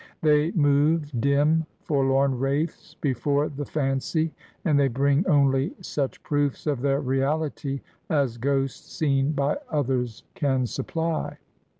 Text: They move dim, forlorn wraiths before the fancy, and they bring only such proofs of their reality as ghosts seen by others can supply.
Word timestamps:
They 0.23 0.51
move 0.53 1.11
dim, 1.21 1.67
forlorn 1.83 2.39
wraiths 2.39 2.95
before 3.01 3.49
the 3.49 3.65
fancy, 3.67 4.33
and 4.65 4.79
they 4.79 4.87
bring 4.87 5.27
only 5.27 5.75
such 5.79 6.23
proofs 6.23 6.65
of 6.65 6.81
their 6.81 6.99
reality 6.99 7.81
as 8.09 8.39
ghosts 8.39 8.91
seen 8.91 9.33
by 9.33 9.57
others 9.69 10.23
can 10.33 10.65
supply. 10.65 11.37